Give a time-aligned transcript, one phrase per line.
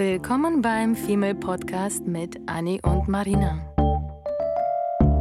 [0.00, 3.60] Willkommen beim Female Podcast mit Annie und Marina.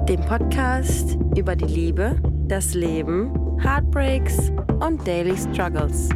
[0.08, 2.18] Dem Podcast über die Liebe,
[2.48, 6.08] das Leben, Heartbreaks und Daily Struggles.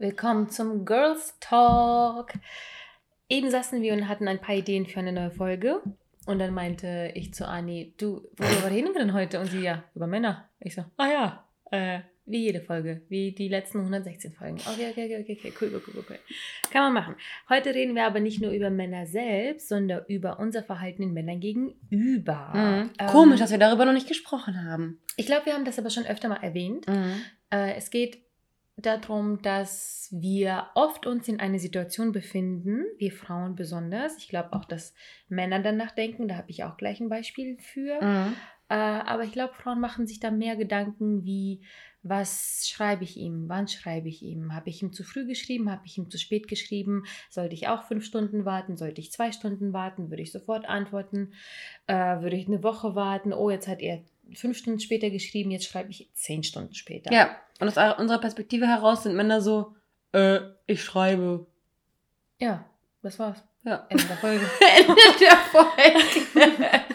[0.00, 2.32] Willkommen zum Girls Talk.
[3.32, 5.80] Eben saßen wir und hatten ein paar Ideen für eine neue Folge.
[6.26, 9.40] Und dann meinte ich zu Ani, du, worüber reden wir denn heute?
[9.40, 10.50] Und sie, ja, über Männer.
[10.60, 14.58] Ich so, ah ja, äh, wie jede Folge, wie die letzten 116 Folgen.
[14.58, 16.18] Okay, okay, okay, okay, cool, cool, cool.
[16.70, 17.14] Kann man machen.
[17.48, 21.40] Heute reden wir aber nicht nur über Männer selbst, sondern über unser Verhalten den Männern
[21.40, 22.52] gegenüber.
[22.54, 22.90] Mhm.
[22.98, 25.00] Ähm, Komisch, dass wir darüber noch nicht gesprochen haben.
[25.16, 26.86] Ich glaube, wir haben das aber schon öfter mal erwähnt.
[26.86, 27.22] Mhm.
[27.50, 28.18] Äh, es geht
[28.76, 34.16] darum, dass wir oft uns in einer Situation befinden, wir Frauen besonders.
[34.18, 34.94] Ich glaube auch, dass
[35.28, 38.02] Männer danach denken, da habe ich auch gleich ein Beispiel für.
[38.02, 38.34] Mhm.
[38.68, 41.60] Äh, aber ich glaube, Frauen machen sich da mehr Gedanken wie,
[42.02, 45.82] was schreibe ich ihm, wann schreibe ich ihm, habe ich ihm zu früh geschrieben, habe
[45.84, 49.72] ich ihm zu spät geschrieben, sollte ich auch fünf Stunden warten, sollte ich zwei Stunden
[49.72, 51.32] warten, würde ich sofort antworten,
[51.86, 54.02] äh, würde ich eine Woche warten, oh, jetzt hat er
[54.36, 57.12] fünf Stunden später geschrieben, jetzt schreibe ich zehn Stunden später.
[57.12, 59.74] Ja, und aus unserer Perspektive heraus sind Männer so,
[60.12, 61.46] äh, ich schreibe.
[62.38, 62.64] Ja,
[63.02, 63.42] das war's.
[63.64, 63.86] Ja.
[63.88, 64.44] Ende der Folge.
[64.78, 66.84] Ende der Folge.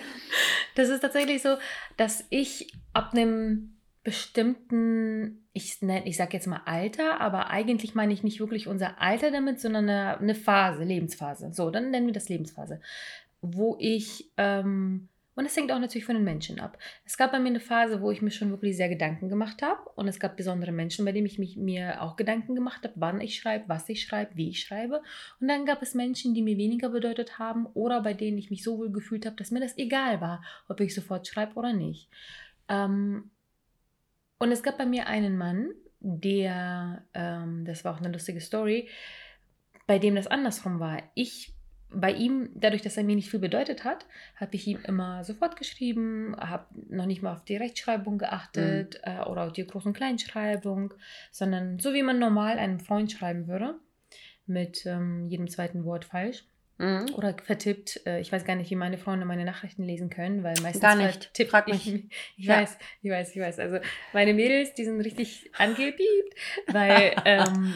[0.76, 1.58] Das ist tatsächlich so,
[1.98, 8.22] dass ich ab einem bestimmten, ich ich sage jetzt mal Alter, aber eigentlich meine ich
[8.22, 11.52] nicht wirklich unser Alter damit, sondern eine, eine Phase, Lebensphase.
[11.52, 12.80] So, dann nennen wir das Lebensphase,
[13.42, 16.80] wo ich ähm, und es hängt auch natürlich von den Menschen ab.
[17.06, 19.88] Es gab bei mir eine Phase, wo ich mir schon wirklich sehr Gedanken gemacht habe.
[19.94, 23.22] Und es gab besondere Menschen, bei denen ich mich, mir auch Gedanken gemacht habe, wann
[23.22, 25.04] ich schreibe, was ich schreibe, wie ich schreibe.
[25.40, 28.64] Und dann gab es Menschen, die mir weniger bedeutet haben oder bei denen ich mich
[28.64, 32.10] so wohl gefühlt habe, dass mir das egal war, ob ich sofort schreibe oder nicht.
[32.68, 33.30] Ähm,
[34.40, 35.70] und es gab bei mir einen Mann,
[36.00, 38.90] der, ähm, das war auch eine lustige Story,
[39.86, 41.04] bei dem das andersrum war.
[41.14, 41.54] Ich
[41.90, 44.06] bei ihm, dadurch, dass er mir nicht viel bedeutet hat,
[44.36, 49.12] habe ich ihm immer sofort geschrieben, habe noch nicht mal auf die Rechtschreibung geachtet mhm.
[49.12, 50.94] äh, oder auf die Groß- und Kleinschreibung,
[51.32, 53.76] sondern so wie man normal einem Freund schreiben würde,
[54.46, 56.44] mit ähm, jedem zweiten Wort falsch.
[56.80, 57.08] Mhm.
[57.16, 58.02] Oder vertippt.
[58.06, 60.96] Äh, ich weiß gar nicht, wie meine Freunde meine Nachrichten lesen können, weil meistens Gar
[60.96, 61.26] nicht.
[61.26, 61.86] vertippt Frag ich.
[61.86, 62.06] mich.
[62.38, 62.58] Ich Ja.
[62.58, 63.60] weiß, ich weiß, ich weiß.
[63.60, 63.80] Also
[64.14, 66.36] meine Mädels, die sind richtig angepiept,
[66.68, 67.74] weil ähm,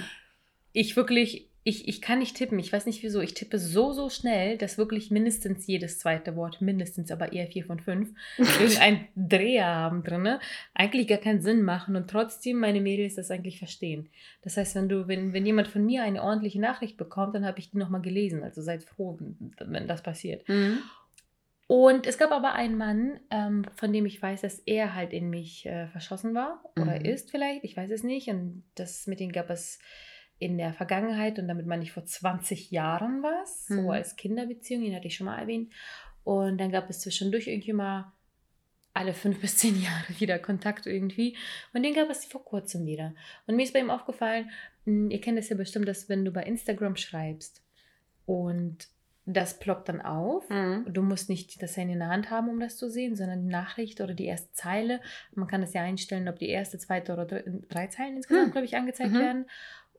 [0.74, 2.58] ich wirklich, ich, ich kann nicht tippen.
[2.58, 3.22] Ich weiß nicht wieso.
[3.22, 7.66] Ich tippe so, so schnell, dass wirklich mindestens jedes zweite Wort, mindestens aber eher vier
[7.66, 10.38] von fünf, irgendein Dreher haben drin.
[10.74, 14.10] Eigentlich gar keinen Sinn machen und trotzdem meine Mädels das eigentlich verstehen.
[14.42, 17.60] Das heißt, wenn du, wenn, wenn jemand von mir eine ordentliche Nachricht bekommt, dann habe
[17.60, 18.44] ich die nochmal gelesen.
[18.44, 20.48] Also seid froh, wenn, wenn das passiert.
[20.50, 20.80] Mhm.
[21.68, 25.30] Und es gab aber einen Mann, ähm, von dem ich weiß, dass er halt in
[25.30, 27.06] mich äh, verschossen war oder Mhm.
[27.06, 28.28] ist vielleicht, ich weiß es nicht.
[28.28, 29.80] Und das mit dem gab es
[30.42, 33.76] in der Vergangenheit und damit meine ich vor 20 Jahren was, Mhm.
[33.84, 35.72] so als Kinderbeziehung, den hatte ich schon mal erwähnt.
[36.24, 38.12] Und dann gab es zwischendurch irgendwie mal
[38.94, 41.38] alle fünf bis zehn Jahre wieder Kontakt irgendwie.
[41.74, 43.14] Und den gab es vor kurzem wieder.
[43.46, 44.50] Und mir ist bei ihm aufgefallen,
[44.86, 47.62] mh, ihr kennt es ja bestimmt, dass wenn du bei Instagram schreibst
[48.26, 48.88] und
[49.28, 50.86] das ploppt dann auf, Mhm.
[50.92, 53.52] Du musst nicht das Handy in der Hand haben, um das zu sehen, sondern die
[53.52, 55.00] Nachricht oder die erste Zeile.
[55.36, 58.52] Man kann das ja einstellen, ob die erste, zweite oder drei, Zeilen insgesamt, Hm.
[58.52, 59.20] glaube ich, angezeigt Mhm.
[59.20, 59.46] werden.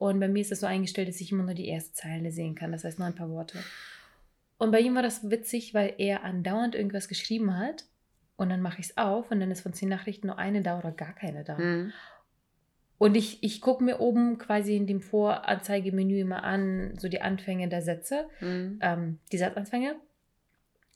[0.02, 2.56] Und bei mir ist das so eingestellt, dass ich immer nur die erste Zeile sehen
[2.56, 3.58] kann, das heißt nur ein paar Worte.
[4.58, 7.84] Und bei ihm war das witzig, weil er andauernd irgendwas geschrieben hat.
[8.36, 10.76] Und dann mache ich es auf und dann ist von zehn Nachrichten nur eine da
[10.76, 11.56] oder gar keine da.
[11.56, 11.92] Mhm.
[12.98, 17.68] Und ich, ich gucke mir oben quasi in dem Voranzeigemenü immer an, so die Anfänge
[17.68, 18.80] der Sätze Mhm.
[18.82, 19.94] ähm, die Satzanfänge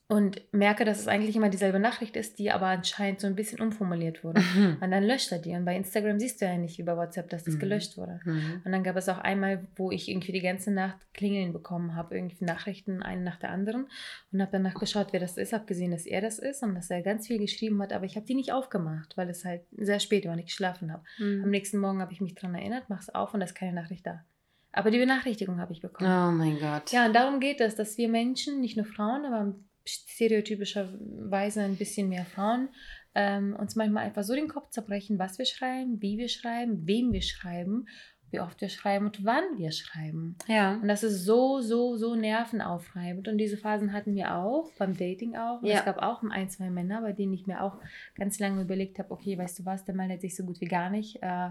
[0.08, 3.60] und merke, dass es eigentlich immer dieselbe Nachricht ist, die aber anscheinend so ein bisschen
[3.60, 4.40] umformuliert wurde.
[4.40, 4.76] Mhm.
[4.80, 5.50] Und dann löscht er die.
[5.50, 7.58] Und bei Instagram siehst du ja nicht wie bei WhatsApp, dass das Mhm.
[7.58, 8.20] gelöscht wurde.
[8.24, 8.62] Mhm.
[8.64, 12.14] Und dann gab es auch einmal, wo ich irgendwie die ganze Nacht Klingeln bekommen habe,
[12.14, 13.88] irgendwie Nachrichten, eine nach der anderen.
[14.30, 16.88] Und habe danach geschaut, wer das ist, habe gesehen, dass er das ist und dass
[16.88, 19.98] er ganz viel geschrieben hat, aber ich habe die nicht aufgemacht, weil es halt sehr
[19.98, 21.02] spät war und ich geschlafen habe.
[21.18, 21.50] Am Mhm.
[21.50, 24.24] nächsten Morgen habe ich mich daran erinnert, mach's auf und da ist keine Nachricht da.
[24.70, 26.08] Aber die Benachrichtigung habe ich bekommen.
[26.08, 26.92] Oh mein Gott.
[26.92, 29.54] Ja, und darum geht es, dass wir Menschen, nicht nur Frauen, aber
[29.86, 32.68] stereotypischerweise ein bisschen mehr Frauen,
[33.14, 37.12] ähm, uns manchmal einfach so den Kopf zerbrechen, was wir schreiben, wie wir schreiben, wem
[37.12, 37.86] wir schreiben,
[38.30, 40.36] wie oft wir schreiben und wann wir schreiben.
[40.48, 40.74] Ja.
[40.74, 43.28] Und das ist so, so, so nervenaufreibend.
[43.28, 45.62] Und diese Phasen hatten wir auch, beim Dating auch.
[45.62, 45.78] Und Ja.
[45.78, 47.78] es gab auch ein, zwei Männer, bei denen ich mir auch
[48.16, 50.90] ganz lange überlegt habe, okay, weißt du was, der meldet sich so gut wie gar
[50.90, 51.22] nicht.
[51.22, 51.50] Äh,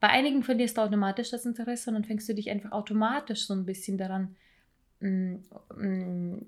[0.00, 3.54] bei einigen verlierst du automatisch das Interesse und dann fängst du dich einfach automatisch so
[3.54, 4.36] ein bisschen daran
[5.00, 5.38] mh,
[5.76, 6.38] mh,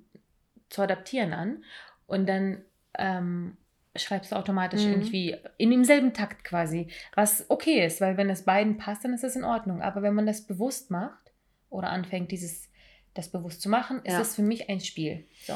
[0.69, 1.65] zu adaptieren an
[2.07, 2.65] und dann
[2.99, 3.57] ähm,
[3.95, 4.93] schreibst du automatisch Mhm.
[4.93, 9.25] irgendwie in demselben Takt quasi, was okay ist, weil wenn es beiden passt, dann ist
[9.25, 9.83] das in Ordnung.
[9.83, 11.33] Aber wenn man das bewusst macht
[11.71, 12.69] oder anfängt, dieses
[13.15, 14.19] das bewusst zu machen, ist Ja.
[14.19, 15.25] das für mich ein Spiel.
[15.43, 15.55] So.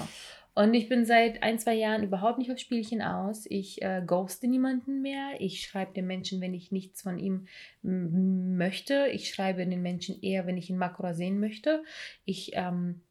[0.54, 3.44] Und ich bin seit ein, zwei Jahren überhaupt nicht auf Spielchen aus.
[3.48, 5.34] Ich äh, ghoste niemanden mehr.
[5.38, 7.46] Ich schreibe den Menschen, wenn ich nichts von ihm
[7.82, 9.06] möchte.
[9.12, 11.84] Ich schreibe den Menschen eher, wenn ich ihn oder sehen möchte.
[12.24, 13.02] Ich ähm,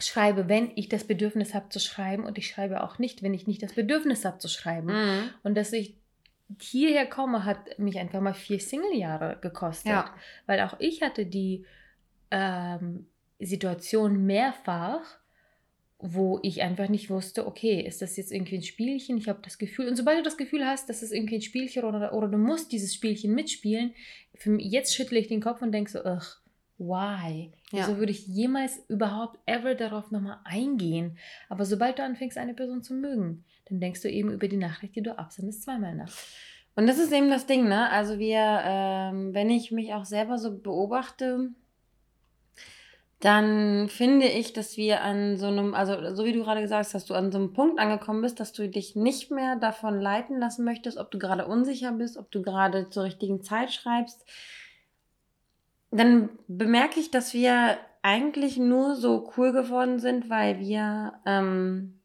[0.00, 3.46] schreibe, wenn ich das Bedürfnis habe zu schreiben und ich schreibe auch nicht, wenn ich
[3.46, 4.88] nicht das Bedürfnis habe zu schreiben.
[4.88, 5.30] Mhm.
[5.42, 5.94] Und dass ich
[6.58, 9.92] hierher komme, hat mich einfach mal vier Single-Jahre gekostet.
[9.92, 10.14] Ja.
[10.46, 11.64] Weil auch ich hatte die
[12.30, 13.06] ähm,
[13.38, 15.20] Situation mehrfach,
[15.98, 19.18] wo ich einfach nicht wusste, okay, ist das jetzt irgendwie ein Spielchen?
[19.18, 21.84] Ich habe das Gefühl, und sobald du das Gefühl hast, dass es irgendwie ein Spielchen
[21.84, 23.94] oder, oder du musst dieses Spielchen mitspielen,
[24.34, 26.40] für mich, jetzt schüttle ich den Kopf und denke so, ugh,
[26.80, 27.52] why?
[27.70, 27.86] Ja.
[27.86, 31.18] Wieso würde ich jemals überhaupt ever darauf nochmal eingehen?
[31.48, 34.96] Aber sobald du anfängst, eine Person zu mögen, dann denkst du eben über die Nachricht,
[34.96, 36.12] die du absendest, zweimal nach.
[36.74, 37.90] Und das ist eben das Ding, ne?
[37.90, 41.50] Also wir, ähm, wenn ich mich auch selber so beobachte,
[43.20, 46.94] dann finde ich, dass wir an so einem, also so wie du gerade gesagt hast,
[46.94, 50.40] dass du an so einem Punkt angekommen bist, dass du dich nicht mehr davon leiten
[50.40, 54.24] lassen möchtest, ob du gerade unsicher bist, ob du gerade zur richtigen Zeit schreibst.
[55.90, 62.00] Dann bemerke ich, dass wir eigentlich nur so cool geworden sind, weil wir ähm,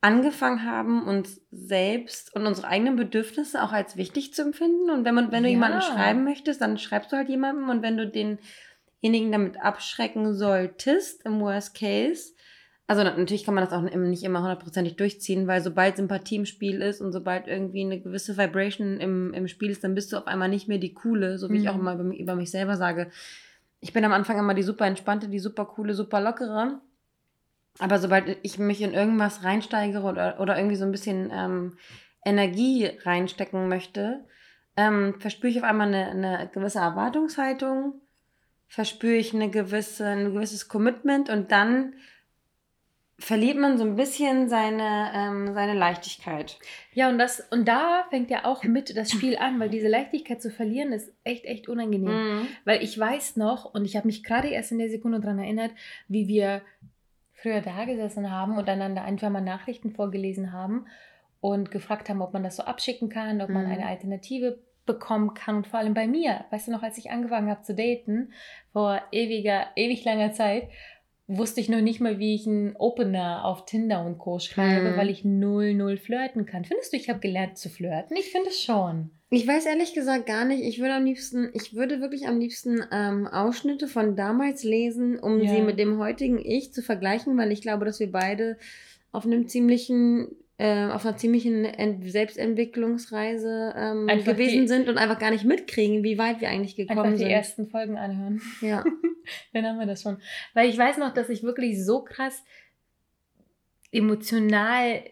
[0.00, 4.90] angefangen haben, uns selbst und unsere eigenen Bedürfnisse auch als wichtig zu empfinden.
[4.90, 5.54] Und wenn, man, wenn du Ja.
[5.54, 7.68] jemanden schreiben möchtest, dann schreibst du halt jemandem.
[7.68, 12.32] Und wenn du denjenigen damit abschrecken solltest, im Worst Case,
[12.90, 16.44] also na- natürlich kann man das auch nicht immer hundertprozentig durchziehen, weil sobald Sympathie im
[16.44, 20.16] Spiel ist und sobald irgendwie eine gewisse Vibration im, im Spiel ist, dann bist du
[20.16, 21.68] auf einmal nicht mehr die coole, so wie ich Mhm.
[21.68, 23.10] auch immer über, mich- über mich selber sage.
[23.80, 26.80] Ich bin am Anfang immer die super entspannte, die super coole, super lockere.
[27.78, 31.76] Aber sobald ich mich in irgendwas reinsteigere oder, oder irgendwie so ein bisschen ähm,
[32.24, 34.24] Energie reinstecken möchte,
[34.76, 38.00] ähm, verspüre ich auf einmal eine, eine gewisse Erwartungshaltung,
[38.66, 41.94] verspüre ich eine gewisse, ein gewisses Commitment und dann
[43.20, 46.58] verliert man so ein bisschen seine, ähm, seine Leichtigkeit.
[46.94, 50.40] Ja, und das, und da fängt ja auch mit das Spiel an, weil diese Leichtigkeit
[50.42, 52.40] zu verlieren ist echt, echt unangenehm.
[52.40, 52.46] Mhm.
[52.64, 55.70] Weil ich weiß noch, und ich habe mich gerade erst in der Sekunde daran erinnert,
[56.08, 56.62] wie wir
[57.34, 60.86] früher da gesessen haben und einander einfach mal Nachrichten vorgelesen haben
[61.40, 63.72] und gefragt haben, ob man das so abschicken kann, ob man Mhm.
[63.72, 65.56] eine Alternative bekommen kann.
[65.56, 68.32] Und vor allem bei mir, weißt du noch, als ich angefangen habe zu daten,
[68.72, 70.68] vor ewiger, ewig langer Zeit,
[71.38, 74.38] wusste ich noch nicht mal, wie ich einen Opener auf Tinder und Co.
[74.40, 74.96] schreibe, Mhm.
[74.96, 76.64] weil ich null, null flirten kann.
[76.64, 78.16] Findest du, ich habe gelernt zu flirten?
[78.16, 79.10] Ich finde es schon.
[79.30, 80.64] Ich weiß ehrlich gesagt gar nicht.
[80.64, 85.40] Ich würde am liebsten, ich würde wirklich am liebsten ähm, Ausschnitte von damals lesen, um
[85.40, 85.50] Ja.
[85.54, 88.56] sie mit dem heutigen Ich zu vergleichen, weil ich glaube, dass wir beide
[89.12, 90.28] auf einem ziemlichen,
[90.92, 96.18] auf einer ziemlichen Ent Selbstentwicklungsreise ähm, gewesen die- sind und einfach gar nicht mitkriegen, wie
[96.18, 97.30] weit wir eigentlich gekommen Einfach die sind.
[97.30, 98.40] ersten Folgen anhören.
[98.60, 98.84] Ja.
[99.52, 100.18] Dann haben wir das schon.
[100.54, 102.42] Weil ich weiß noch, dass ich wirklich so krass
[103.92, 105.02] emotional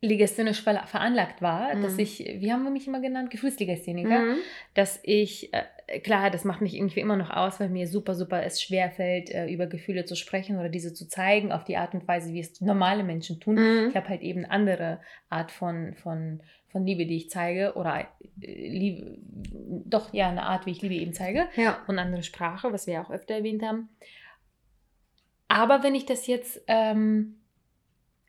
[0.00, 1.98] legasthenisch ver veranlagt war, dass Mhm.
[2.00, 4.36] ich, wie haben wir mich immer genannt, Gefühlslegastheniker, Mhm.
[4.74, 5.64] dass ich, äh,
[6.02, 9.48] klar, das macht mich irgendwie immer noch aus, weil mir super, super es schwerfällt, äh,
[9.48, 12.60] über Gefühle zu sprechen oder diese zu zeigen, auf die Art und Weise, wie es
[12.60, 13.54] normale Menschen tun.
[13.54, 13.88] Mhm.
[13.88, 18.06] Ich habe halt eben eine andere Art von, von, von Liebe, die ich zeige, oder
[18.40, 19.18] äh, Liebe,
[19.86, 21.82] doch, ja, eine Art, wie ich Liebe eben zeige Ja.
[21.86, 23.88] und andere Sprache, was wir ja auch öfter erwähnt haben.
[25.48, 27.36] Aber wenn ich das jetzt ähm,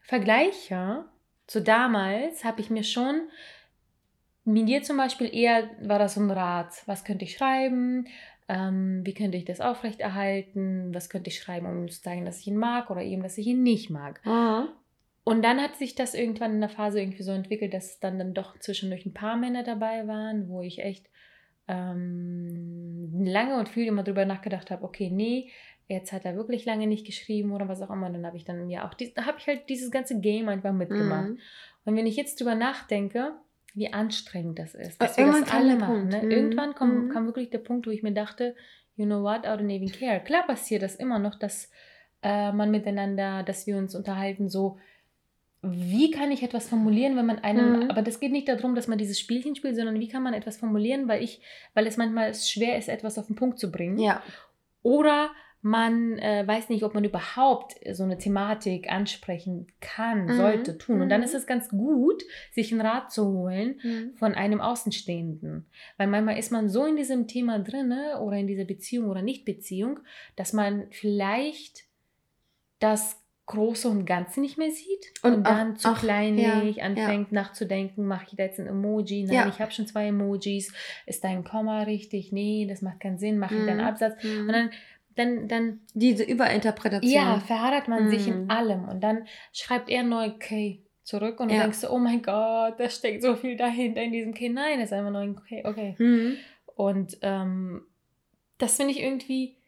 [0.02, 1.06] vergleiche
[1.46, 3.28] zu damals, habe ich mir schon,
[4.52, 8.08] mit dir zum Beispiel eher war das so ein Rat, was könnte ich schreiben,
[8.48, 12.48] ähm, wie könnte ich das aufrechterhalten, was könnte ich schreiben, um zu zeigen, dass ich
[12.48, 14.26] ihn mag oder eben, dass ich ihn nicht mag.
[14.26, 14.70] Mhm.
[15.24, 18.34] Und dann hat sich das irgendwann in der Phase irgendwie so entwickelt, dass dann, dann
[18.34, 21.06] doch zwischendurch ein paar Männer dabei waren, wo ich echt
[21.68, 25.52] ähm, lange und viel immer drüber nachgedacht habe, okay, nee,
[25.88, 28.10] jetzt hat er wirklich lange nicht geschrieben oder was auch immer.
[28.10, 31.30] Dann habe ich dann ja auch, habe ich halt dieses ganze Game einfach mitgemacht.
[31.30, 31.40] Mhm.
[31.86, 33.34] Und wenn ich jetzt drüber nachdenke,
[33.76, 36.08] wie anstrengend das ist, Äh, dass wir irgendwann das alle machen.
[36.10, 36.22] Ne?
[36.24, 36.32] Mhm.
[36.32, 37.10] Irgendwann kam, Mhm.
[37.10, 38.56] kam wirklich der Punkt, wo ich mir dachte,
[38.96, 40.20] you know what, I don't even care.
[40.20, 41.70] Klar passiert das immer noch, dass
[42.22, 44.78] äh, man miteinander, dass wir uns unterhalten, so
[45.62, 47.90] wie kann ich etwas formulieren, wenn man einem, Mhm.
[47.92, 50.58] aber das geht nicht darum, dass man dieses Spielchen spielt, sondern wie kann man etwas
[50.58, 51.42] formulieren, weil ich,
[51.74, 54.00] weil es manchmal schwer ist, etwas auf den Punkt zu bringen.
[54.00, 54.22] Ja.
[54.84, 55.32] Oder
[55.62, 60.38] man äh, weiß nicht, ob man überhaupt so eine Thematik ansprechen kann, Mhm.
[60.38, 61.02] sollte, tun.
[61.02, 61.26] Und dann Mhm.
[61.26, 64.14] ist es ganz gut, sich einen Rat zu holen Mhm.
[64.16, 65.66] von einem Außenstehenden.
[65.98, 70.00] Weil manchmal ist man so in diesem Thema drinne oder in dieser Beziehung oder Nicht-Beziehung,
[70.38, 71.84] dass man vielleicht
[72.80, 77.32] das Große und Ganze nicht mehr sieht und, und dann auch, zu kleinlich ja, anfängt
[77.32, 77.42] ja.
[77.42, 79.24] nachzudenken, mache ich da jetzt ein Emoji?
[79.24, 79.48] Nein, ja.
[79.50, 80.72] ich habe schon zwei Emojis.
[81.08, 82.32] Ist dein Komma richtig?
[82.32, 83.40] Nee, das macht keinen Sinn.
[83.40, 83.70] Mache ich mhm.
[83.70, 84.24] einen Absatz?
[84.24, 84.42] Mhm.
[84.42, 84.70] Und dann,
[85.20, 85.82] dann, dann...
[85.94, 87.12] Diese Überinterpretation.
[87.12, 88.10] Ja, verharrt man mhm.
[88.10, 88.50] sich in mhm.
[88.50, 88.88] allem.
[88.88, 92.90] Und dann schreibt er neu, okay, zurück und du denkst so, oh mein Gott, da
[92.90, 94.50] steckt so viel dahinter in diesem Okay.
[94.50, 95.96] Nein, das ist einfach nur ein Okay, okay.
[95.98, 96.38] Mhm.
[96.76, 97.82] Und ähm,
[98.58, 99.59] das finde ich irgendwie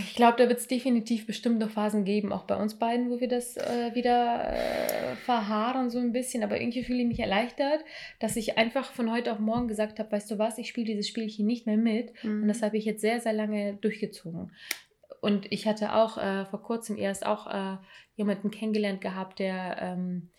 [0.00, 3.20] ich glaube, da wird es definitiv bestimmt noch Phasen geben, auch bei uns beiden, wo
[3.20, 6.42] wir das äh, wieder äh, verharren so ein bisschen.
[6.42, 7.84] Aber irgendwie fühle ich mich erleichtert,
[8.20, 11.08] dass ich einfach von heute auf morgen gesagt habe, weißt du was, ich spiele dieses
[11.08, 12.12] Spielchen nicht mehr mit.
[12.22, 12.42] Mhm.
[12.42, 14.52] Und das habe ich jetzt sehr, sehr lange durchgezogen.
[15.20, 17.78] Und ich hatte auch äh, vor kurzem erst auch äh,
[18.14, 20.30] jemanden kennengelernt gehabt, der ähm,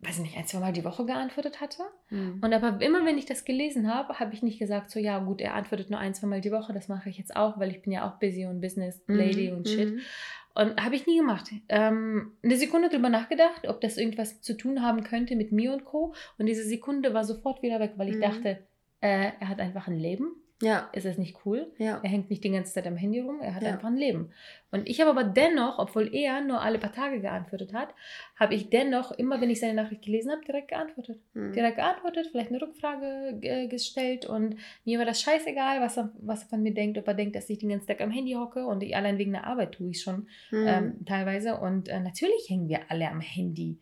[0.00, 1.82] weiß nicht, ein, zwei Mal die Woche geantwortet hatte.
[2.10, 2.40] Mhm.
[2.42, 5.40] Und aber immer, wenn ich das gelesen habe, habe ich nicht gesagt, so, ja, gut,
[5.40, 7.82] er antwortet nur ein, zwei Mal die Woche, das mache ich jetzt auch, weil ich
[7.82, 9.56] bin ja auch busy und Business Lady mhm.
[9.56, 9.94] und Shit.
[9.94, 10.00] Mhm.
[10.54, 11.50] Und habe ich nie gemacht.
[11.68, 15.84] Ähm, eine Sekunde drüber nachgedacht, ob das irgendwas zu tun haben könnte mit mir und
[15.84, 16.14] Co.
[16.38, 18.22] Und diese Sekunde war sofort wieder weg, weil ich mhm.
[18.22, 18.48] dachte,
[19.00, 20.34] äh, er hat einfach ein Leben.
[20.62, 20.88] Ja.
[20.94, 21.70] Ist das nicht cool?
[21.76, 22.00] Ja.
[22.02, 23.72] Er hängt nicht die ganze Zeit am Handy rum, er hat ja.
[23.72, 24.30] einfach ein Leben.
[24.70, 27.94] Und ich habe aber dennoch, obwohl er nur alle paar Tage geantwortet hat,
[28.36, 31.20] habe ich dennoch, immer wenn ich seine Nachricht gelesen habe, direkt geantwortet.
[31.34, 31.52] Mhm.
[31.52, 36.44] Direkt geantwortet, vielleicht eine Rückfrage äh, gestellt und mir war das scheißegal, was er, was
[36.44, 38.66] er von mir denkt, ob er denkt, dass ich den ganzen Tag am Handy hocke
[38.66, 40.66] und ich allein wegen der Arbeit tue ich schon mhm.
[40.66, 41.58] ähm, teilweise.
[41.58, 43.78] Und äh, natürlich hängen wir alle am Handy.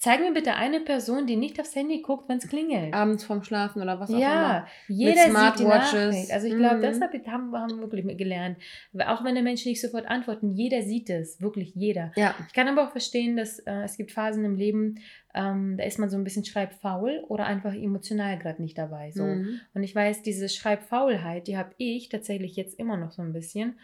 [0.00, 2.94] Zeig mir bitte eine Person, die nicht aufs Handy guckt, wenn es klingelt.
[2.94, 4.48] Abends vorm Schlafen oder was auch ja, immer.
[4.48, 6.30] Ja, jeder sieht die Nachricht.
[6.30, 6.82] Also ich glaube, mhm.
[6.82, 8.58] das haben, haben wir wirklich gelernt.
[9.06, 12.12] Auch wenn der Mensch nicht sofort antworten, jeder sieht es, wirklich jeder.
[12.14, 12.32] Ja.
[12.46, 15.00] Ich kann aber auch verstehen, dass äh, es gibt Phasen im Leben,
[15.34, 19.10] ähm, da ist man so ein bisschen schreibfaul oder einfach emotional gerade nicht dabei.
[19.10, 19.24] So.
[19.24, 19.60] Mhm.
[19.74, 23.80] Und ich weiß, diese Schreibfaulheit, die habe ich tatsächlich jetzt immer noch so ein bisschen.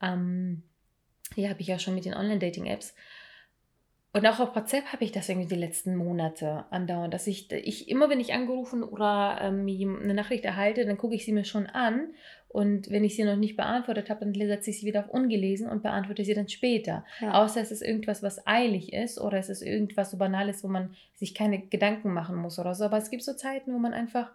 [0.00, 0.62] Ähm,
[1.36, 2.94] die habe ich ja schon mit den Online-Dating-Apps.
[4.12, 7.88] Und auch auf WhatsApp habe ich das irgendwie die letzten Monate andauernd, dass ich, ich
[7.88, 9.68] immer, wenn ich angerufen oder ähm,
[10.02, 12.08] eine Nachricht erhalte, dann gucke ich sie mir schon an
[12.48, 15.68] und wenn ich sie noch nicht beantwortet habe, dann setze ich sie wieder auf ungelesen
[15.68, 17.04] und beantworte sie dann später.
[17.20, 17.40] Ja.
[17.40, 20.96] Außer es ist irgendwas, was eilig ist oder es ist irgendwas so Banales, wo man
[21.14, 22.86] sich keine Gedanken machen muss oder so.
[22.86, 24.32] Aber es gibt so Zeiten, wo man einfach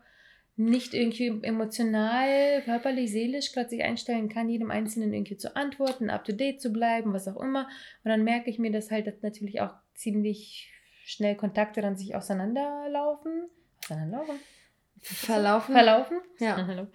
[0.57, 6.23] nicht irgendwie emotional, körperlich, seelisch gerade sich einstellen kann, jedem Einzelnen irgendwie zu antworten, up
[6.23, 7.67] to date zu bleiben, was auch immer.
[8.03, 10.71] Und dann merke ich mir, dass halt dass natürlich auch ziemlich
[11.05, 13.49] schnell Kontakte dann sich auseinanderlaufen.
[13.83, 14.35] Auseinanderlaufen?
[15.01, 15.73] Verlaufen.
[15.75, 16.17] Verlaufen?
[16.39, 16.87] Ja.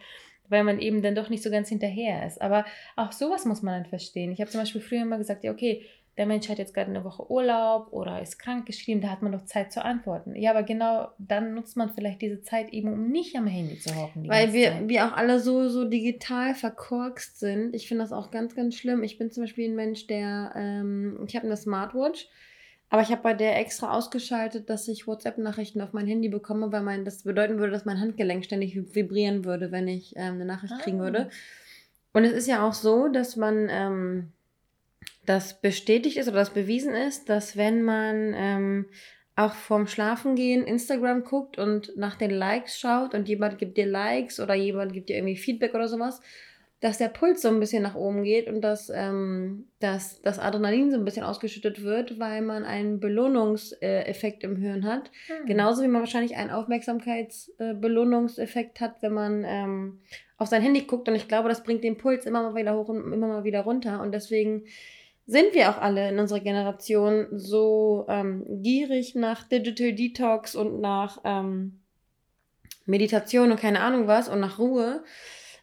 [0.49, 2.41] Weil man eben dann doch nicht so ganz hinterher ist.
[2.41, 2.65] Aber
[2.97, 4.33] auch sowas muss man dann verstehen.
[4.33, 5.87] Ich habe zum Beispiel früher immer gesagt, ja, okay,
[6.21, 9.33] der Mensch hat jetzt gerade eine Woche Urlaub oder ist krank geschrieben, da hat man
[9.33, 10.37] doch Zeit zu antworten.
[10.37, 13.97] Ja, aber genau dann nutzt man vielleicht diese Zeit eben, um nicht am Handy zu
[13.97, 14.29] hocken.
[14.29, 14.89] Weil wir, Zeit.
[14.91, 17.75] wir auch alle so, so digital verkorkst sind.
[17.75, 19.03] Ich finde das auch ganz, ganz schlimm.
[19.03, 22.29] Ich bin zum Beispiel ein Mensch, der, ähm, ich habe eine Smartwatch,
[22.91, 26.83] aber ich habe bei der extra ausgeschaltet, dass ich WhatsApp-Nachrichten auf mein Handy bekomme, weil
[26.83, 30.75] mein, das bedeuten würde, dass mein Handgelenk ständig vibrieren würde, wenn ich ähm, eine Nachricht
[30.75, 30.83] ah.
[30.83, 31.31] kriegen würde.
[32.13, 33.69] Und es ist ja auch so, dass man...
[33.71, 34.33] Ähm,
[35.27, 38.87] das bestätigt ist oder das bewiesen ist, dass wenn man ähm,
[39.37, 44.41] auch vorm Schlafengehen Instagram guckt und nach den Likes schaut und jemand gibt dir Likes
[44.41, 46.21] oder jemand gibt dir irgendwie Feedback oder sowas,
[46.81, 50.91] dass der Puls so ein bisschen nach oben geht und dass, ähm, dass das Adrenalin
[50.91, 55.11] so ein bisschen ausgeschüttet wird, weil man einen Belohnungseffekt im Hirn hat.
[55.27, 55.45] Hm.
[55.47, 60.01] Genauso wie man wahrscheinlich einen Aufmerksamkeitsbelohnungseffekt hat, wenn man ähm,
[60.39, 61.07] auf sein Handy guckt.
[61.09, 63.61] Und ich glaube, das bringt den Puls immer mal wieder hoch und immer mal wieder
[63.61, 64.01] runter.
[64.01, 64.65] Und deswegen
[65.31, 71.21] sind wir auch alle in unserer Generation so ähm, gierig nach Digital Detox und nach
[71.23, 71.79] ähm,
[72.85, 75.05] Meditation und keine Ahnung was und nach Ruhe,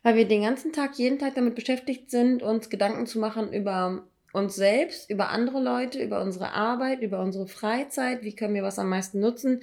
[0.03, 4.03] weil wir den ganzen Tag, jeden Tag damit beschäftigt sind, uns Gedanken zu machen über
[4.31, 8.79] uns selbst, über andere Leute, über unsere Arbeit, über unsere Freizeit, wie können wir was
[8.79, 9.59] am meisten nutzen.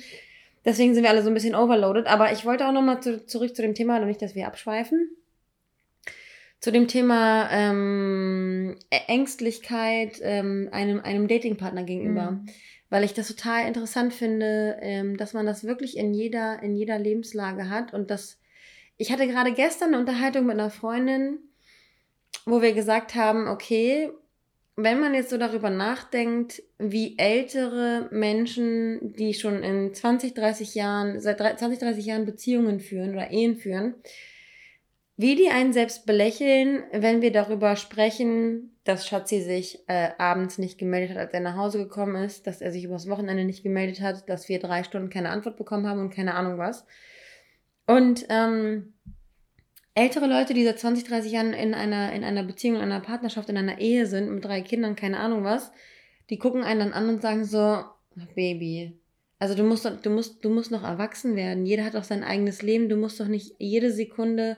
[0.66, 2.08] Deswegen sind wir alle so ein bisschen overloaded.
[2.08, 5.16] Aber ich wollte auch nochmal zu, zurück zu dem Thema, nicht, dass wir abschweifen
[6.64, 12.30] zu dem Thema ähm, Ängstlichkeit ähm, einem, einem Datingpartner gegenüber.
[12.30, 12.46] Mhm.
[12.88, 16.98] Weil ich das total interessant finde, ähm, dass man das wirklich in jeder, in jeder
[16.98, 17.92] Lebenslage hat.
[17.92, 18.40] Und das,
[18.96, 21.36] ich hatte gerade gestern eine Unterhaltung mit einer Freundin,
[22.46, 24.08] wo wir gesagt haben, okay,
[24.74, 31.20] wenn man jetzt so darüber nachdenkt, wie ältere Menschen, die schon in 20, 30 Jahren,
[31.20, 33.96] seit 20, 30 Jahren Beziehungen führen oder Ehen führen,
[35.16, 40.76] wie die einen selbst belächeln, wenn wir darüber sprechen, dass Schatzi sich äh, abends nicht
[40.78, 44.00] gemeldet hat, als er nach Hause gekommen ist, dass er sich übers Wochenende nicht gemeldet
[44.00, 46.84] hat, dass wir drei Stunden keine Antwort bekommen haben und keine Ahnung was.
[47.86, 48.94] Und ähm,
[49.94, 53.48] ältere Leute, die seit 20, 30 Jahren in einer, in einer Beziehung, in einer Partnerschaft,
[53.48, 55.70] in einer Ehe sind, mit drei Kindern, keine Ahnung was,
[56.28, 57.84] die gucken einen dann an und sagen so,
[58.34, 58.98] Baby,
[59.38, 61.66] also du musst, du musst, du musst noch erwachsen werden.
[61.66, 62.88] Jeder hat auch sein eigenes Leben.
[62.88, 64.56] Du musst doch nicht jede Sekunde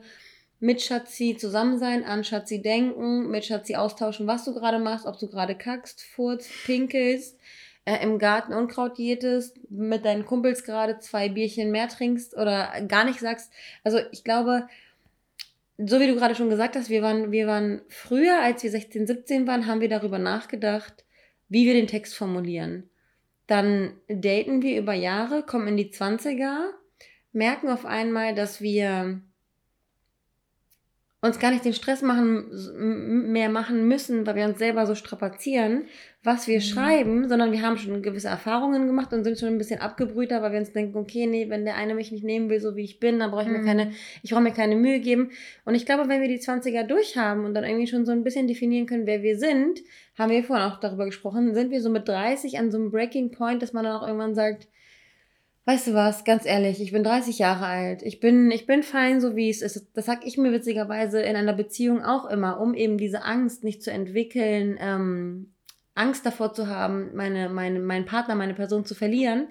[0.59, 5.19] mit Schatzi zusammen sein, an Schatzi denken, mit Schatzi austauschen, was du gerade machst, ob
[5.19, 7.39] du gerade kackst, furzt, pinkelst,
[7.85, 13.05] äh, im Garten Unkraut jätest, mit deinen Kumpels gerade zwei Bierchen mehr trinkst oder gar
[13.05, 13.53] nicht sagst.
[13.85, 14.67] Also ich glaube,
[15.79, 19.07] so wie du gerade schon gesagt hast, wir waren, wir waren früher, als wir 16,
[19.07, 21.05] 17 waren, haben wir darüber nachgedacht,
[21.49, 22.89] wie wir den Text formulieren.
[23.47, 26.71] Dann daten wir über Jahre, kommen in die 20er,
[27.33, 29.21] merken auf einmal, dass wir
[31.27, 35.85] uns gar nicht den Stress machen, mehr machen müssen, weil wir uns selber so strapazieren,
[36.23, 36.63] was wir mhm.
[36.63, 40.53] schreiben, sondern wir haben schon gewisse Erfahrungen gemacht und sind schon ein bisschen abgebrühter, weil
[40.53, 42.99] wir uns denken, okay, nee, wenn der eine mich nicht nehmen will, so wie ich
[42.99, 43.59] bin, dann brauche ich mhm.
[43.59, 43.93] mir keine,
[44.23, 45.31] ich brauche mir keine Mühe geben.
[45.65, 48.49] Und ich glaube, wenn wir die 20er durchhaben und dann irgendwie schon so ein bisschen
[48.49, 49.81] definieren können, wer wir sind,
[50.19, 53.31] haben wir vorhin auch darüber gesprochen, sind wir so mit 30 an so einem Breaking
[53.31, 54.69] Point, dass man dann auch irgendwann sagt,
[55.69, 58.03] Weißt du was, ganz ehrlich, ich bin 30 Jahre alt.
[58.03, 59.89] Ich bin, ich bin fein, so wie es ist.
[59.95, 63.83] Das sag ich mir witzigerweise in einer Beziehung auch immer, um eben diese Angst nicht
[63.83, 65.53] zu entwickeln, ähm,
[65.97, 69.49] Angst davor zu haben, meine, meine, meinen Partner, meine Person zu verlieren,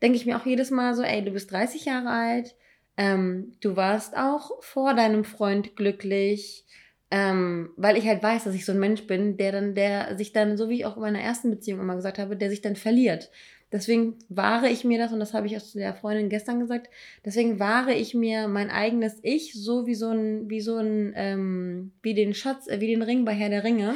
[0.00, 2.54] denke ich mir auch jedes Mal so, ey, du bist 30 Jahre alt,
[2.96, 6.64] ähm, du warst auch vor deinem Freund glücklich,
[7.10, 10.32] ähm, weil ich halt weiß, dass ich so ein Mensch bin, der dann, der sich
[10.32, 12.76] dann, so wie ich auch in meiner ersten Beziehung immer gesagt habe, der sich dann
[12.76, 13.30] verliert.
[13.72, 16.88] Deswegen wahre ich mir das, und das habe ich auch zu der Freundin gestern gesagt,
[17.24, 21.92] deswegen wahre ich mir mein eigenes Ich, so wie so ein, wie so ein, ähm,
[22.02, 23.94] wie den Schatz, äh, wie den Ring bei Herr der Ringe.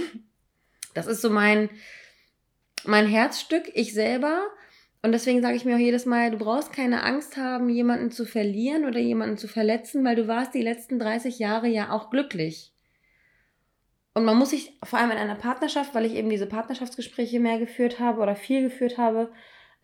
[0.95, 1.71] Das ist so mein,
[2.85, 4.47] mein Herzstück, ich selber.
[5.03, 8.25] Und deswegen sage ich mir auch jedes Mal, du brauchst keine Angst haben, jemanden zu
[8.25, 12.73] verlieren oder jemanden zu verletzen, weil du warst die letzten 30 Jahre ja auch glücklich.
[14.15, 17.59] Und man muss sich vor allem in einer Partnerschaft, weil ich eben diese Partnerschaftsgespräche mehr
[17.59, 19.33] geführt habe oder viel geführt habe,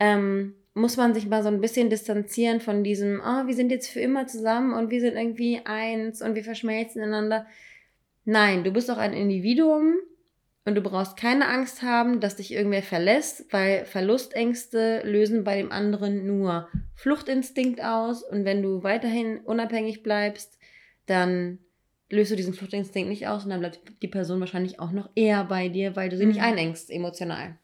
[0.01, 3.89] ähm, muss man sich mal so ein bisschen distanzieren von diesem, oh, wir sind jetzt
[3.89, 7.47] für immer zusammen und wir sind irgendwie eins und wir verschmelzen ineinander.
[8.25, 9.95] Nein, du bist auch ein Individuum
[10.65, 15.73] und du brauchst keine Angst haben, dass dich irgendwer verlässt, weil Verlustängste lösen bei dem
[15.73, 20.59] anderen nur Fluchtinstinkt aus und wenn du weiterhin unabhängig bleibst,
[21.07, 21.59] dann
[22.11, 25.45] löst du diesen Fluchtinstinkt nicht aus und dann bleibt die Person wahrscheinlich auch noch eher
[25.45, 26.33] bei dir, weil du sie mhm.
[26.33, 27.59] nicht einengst emotional.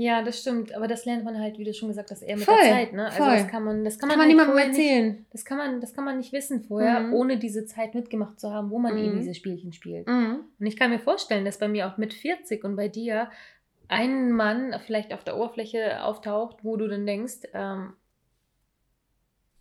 [0.00, 0.74] Ja, das stimmt.
[0.74, 2.94] Aber das lernt man halt, wie du schon gesagt hast, eher mit voll, der Zeit.
[2.94, 3.04] Ne?
[3.04, 3.34] Also voll.
[3.34, 5.06] das kann man, das kann, kann man, man halt niemandem erzählen.
[5.08, 7.12] Nicht, das kann man, das kann man nicht wissen vorher, mhm.
[7.12, 9.04] ohne diese Zeit mitgemacht zu haben, wo man mhm.
[9.04, 10.08] eben diese Spielchen spielt.
[10.08, 10.40] Mhm.
[10.58, 13.30] Und ich kann mir vorstellen, dass bei mir auch mit 40 und bei dir
[13.88, 17.92] ein Mann vielleicht auf der Oberfläche auftaucht, wo du dann denkst, ähm,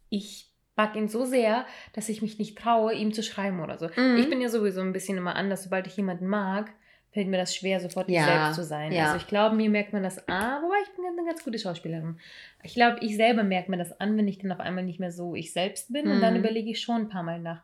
[0.08, 3.88] ich mag ihn so sehr, dass ich mich nicht traue, ihm zu schreiben oder so.
[3.88, 4.16] Mhm.
[4.20, 6.72] Ich bin ja sowieso ein bisschen immer anders, sobald ich jemanden mag,
[7.12, 8.92] fällt mir das schwer, sofort ja, ich selbst zu sein.
[8.92, 9.06] Ja.
[9.06, 12.20] Also ich glaube, mir merkt man das an, wobei ich bin eine ganz gute Schauspielerin.
[12.64, 15.12] Ich glaube, ich selber merke mir das an, wenn ich dann auf einmal nicht mehr
[15.12, 16.06] so ich selbst bin.
[16.06, 16.12] Mhm.
[16.12, 16.42] Und dann mhm.
[16.42, 17.64] überlege ich schon ein paar Mal nach,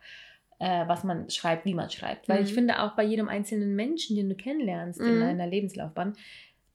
[0.59, 2.27] äh, was man schreibt, wie man schreibt.
[2.27, 2.45] Weil mhm.
[2.45, 5.07] ich finde, auch bei jedem einzelnen Menschen, den du kennenlernst mhm.
[5.07, 6.13] in deiner Lebenslaufbahn,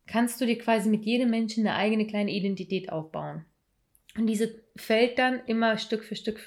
[0.07, 3.45] kannst du dir quasi mit jedem Menschen eine eigene kleine Identität aufbauen.
[4.17, 6.41] Und diese fällt dann immer Stück für Stück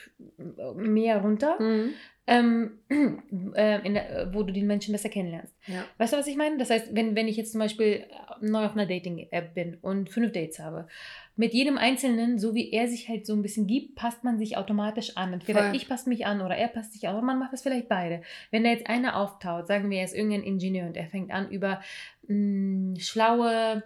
[0.75, 1.61] mehr runter.
[1.61, 1.93] Mhm
[2.25, 2.79] ähm,
[3.53, 5.53] äh, der, wo du den Menschen besser kennenlernst.
[5.67, 5.83] Ja.
[5.97, 6.57] Weißt du, was ich meine?
[6.57, 8.05] Das heißt, wenn, wenn ich jetzt zum Beispiel
[8.39, 10.87] neu auf einer Dating-App bin und fünf Dates habe,
[11.35, 14.55] mit jedem Einzelnen, so wie er sich halt so ein bisschen gibt, passt man sich
[14.55, 15.33] automatisch an.
[15.33, 15.75] Entweder Voll.
[15.75, 18.21] ich passe mich an oder er passt sich an oder man macht das vielleicht beide.
[18.51, 21.49] Wenn da jetzt einer auftaucht, sagen wir, er ist irgendein Ingenieur und er fängt an
[21.49, 21.81] über
[22.27, 23.83] mh, mm, schlaue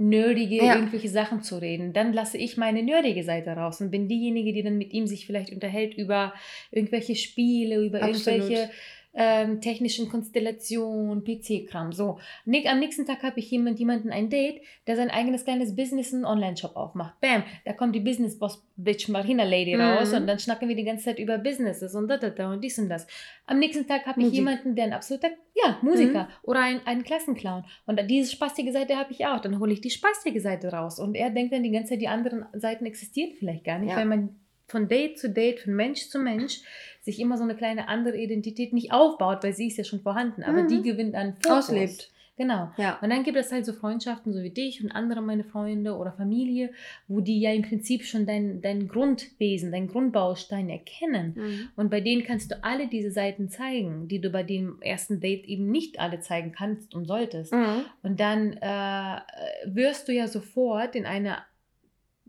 [0.00, 0.76] nerdige ja.
[0.76, 1.92] irgendwelche Sachen zu reden.
[1.92, 5.26] Dann lasse ich meine nerdige Seite raus und bin diejenige, die dann mit ihm sich
[5.26, 6.32] vielleicht unterhält über
[6.70, 8.40] irgendwelche Spiele, über Absolut.
[8.40, 8.70] irgendwelche
[9.12, 11.92] ähm, technischen Konstellation, PC-Kram.
[11.92, 12.18] So.
[12.46, 16.24] Am nächsten Tag habe ich jemand, jemanden ein Date, der sein eigenes kleines Business, einen
[16.24, 17.20] Online-Shop aufmacht.
[17.20, 19.80] Bam, da kommt die Business-Boss-Bitch Marina Lady mhm.
[19.80, 22.62] raus und dann schnacken wir die ganze Zeit über Businesses und da, da, da und
[22.62, 23.06] dies und das.
[23.46, 26.28] Am nächsten Tag habe ich jemanden, der ein absoluter, ja, Musiker mhm.
[26.42, 27.64] oder ein, ein Klassenclown.
[27.86, 29.40] Und diese spaßige Seite habe ich auch.
[29.40, 31.00] Dann hole ich die spaßige Seite raus.
[31.00, 33.96] Und er denkt dann die ganze Zeit, die anderen Seiten existieren vielleicht gar nicht, ja.
[33.96, 36.62] weil man von Date zu Date, von Mensch zu Mensch
[37.00, 40.42] sich immer so eine kleine andere Identität nicht aufbaut, weil sie ist ja schon vorhanden,
[40.42, 40.68] aber mhm.
[40.68, 41.68] die gewinnt an Fokus.
[41.68, 42.10] Auslebt.
[42.40, 42.70] Genau.
[42.78, 42.98] Ja.
[43.02, 46.10] Und dann gibt es halt so Freundschaften, so wie dich und andere meine Freunde oder
[46.10, 46.72] Familie,
[47.06, 51.34] wo die ja im Prinzip schon dein, dein Grundwesen, dein Grundbaustein erkennen.
[51.36, 51.68] Mhm.
[51.76, 55.44] Und bei denen kannst du alle diese Seiten zeigen, die du bei dem ersten Date
[55.48, 57.52] eben nicht alle zeigen kannst und solltest.
[57.52, 57.84] Mhm.
[58.02, 59.20] Und dann äh,
[59.66, 61.36] wirst du ja sofort in eine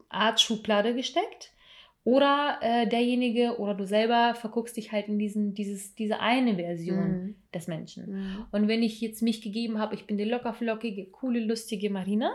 [0.09, 1.53] Art Schublade gesteckt
[2.03, 7.11] Oder äh, derjenige oder du selber verguckst dich halt in diesen, dieses, diese eine Version
[7.11, 7.35] Mhm.
[7.53, 8.09] des Menschen.
[8.11, 8.45] Mhm.
[8.51, 12.31] Und wenn ich jetzt mich gegeben habe, ich bin die lockerflockige, coole, lustige Marina,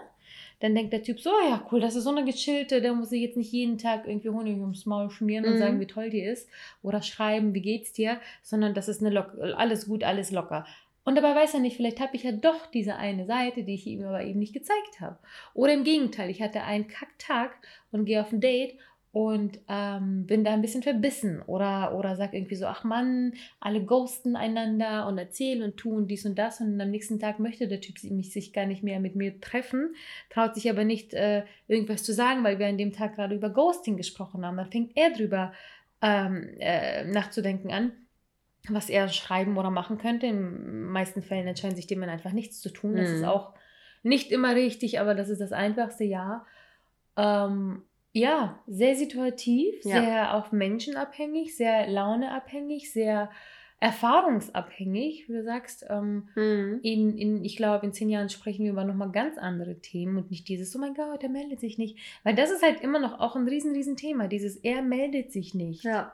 [0.60, 3.10] dann denkt der Typ so, oh ja, cool, das ist so eine gechillte, der muss
[3.10, 5.58] sich jetzt nicht jeden Tag irgendwie Honig ums Maul schmieren und Mhm.
[5.58, 6.48] sagen, wie toll die ist
[6.82, 10.64] oder schreiben, wie geht's dir, sondern das ist eine Lock alles gut, alles locker.
[11.04, 13.86] Und dabei weiß er nicht, vielleicht habe ich ja doch diese eine Seite, die ich
[13.86, 15.18] ihm aber eben nicht gezeigt habe.
[15.54, 17.52] Oder im Gegenteil, ich hatte einen Kacktag
[17.92, 18.76] und gehe auf ein Date
[19.16, 23.82] und ähm, bin da ein bisschen verbissen oder, oder sag irgendwie so, ach Mann, alle
[23.82, 27.80] ghosten einander und erzählen und tun dies und das und am nächsten Tag möchte der
[27.80, 29.94] Typ mich sich gar nicht mehr mit mir treffen,
[30.28, 33.48] traut sich aber nicht äh, irgendwas zu sagen, weil wir an dem Tag gerade über
[33.48, 34.58] Ghosting gesprochen haben.
[34.58, 35.54] Dann fängt er drüber
[36.02, 37.92] ähm, äh, nachzudenken an,
[38.68, 40.26] was er schreiben oder machen könnte.
[40.26, 42.96] In den meisten Fällen entscheiden sich dem dann einfach nichts zu tun.
[42.96, 43.14] Das Mhm.
[43.14, 43.54] ist auch
[44.02, 46.44] nicht immer richtig, aber das ist das einfachste Ja.
[47.16, 47.80] Ähm,
[48.16, 50.00] ja, sehr situativ, Ja.
[50.00, 53.30] sehr auf Menschen abhängig, sehr launeabhängig, sehr
[53.78, 55.84] erfahrungsabhängig, wie du sagst.
[55.90, 56.80] Ähm, Mhm.
[56.82, 60.30] in, in, ich glaube, in zehn Jahren sprechen wir über nochmal ganz andere Themen und
[60.30, 61.98] nicht dieses, oh mein Gott, er meldet sich nicht.
[62.24, 65.54] Weil das ist halt immer noch auch ein riesen, riesen Thema, dieses, er meldet sich
[65.54, 65.84] nicht.
[65.84, 66.12] Ja.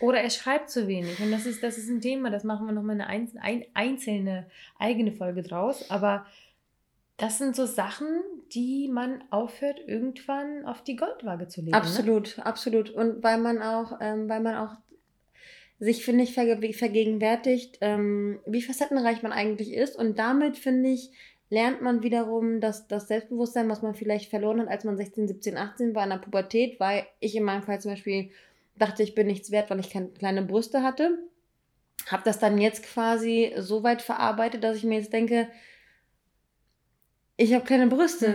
[0.00, 1.20] Oder er schreibt zu wenig.
[1.20, 4.46] Und das ist, das ist ein Thema, das machen wir nochmal eine einz- ein, einzelne
[4.78, 5.90] eigene Folge draus.
[5.90, 6.26] Aber
[7.16, 11.72] das sind so Sachen, die man aufhört, irgendwann auf die Goldwaage zu legen.
[11.72, 11.76] Ne?
[11.76, 12.90] Absolut, absolut.
[12.90, 14.76] Und weil man auch, ähm, weil man auch
[15.78, 19.96] sich, finde ich, verge vergegenwärtigt, ähm, wie facettenreich man eigentlich ist.
[19.96, 21.10] Und damit, finde ich,
[21.48, 25.56] lernt man wiederum das, das Selbstbewusstsein, was man vielleicht verloren hat, als man 16, 17,
[25.56, 28.30] 18 war in der Pubertät, weil ich in meinem Fall zum Beispiel
[28.76, 31.18] dachte, ich bin nichts wert, weil ich keine kleine Brüste hatte.
[32.08, 35.48] Habe das dann jetzt quasi so weit verarbeitet, dass ich mir jetzt denke,
[37.36, 38.28] ich habe kleine Brüste